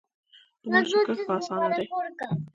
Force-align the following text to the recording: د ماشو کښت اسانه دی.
د 0.61 0.63
ماشو 0.71 0.99
کښت 1.07 1.27
اسانه 1.35 1.67
دی. 1.75 1.85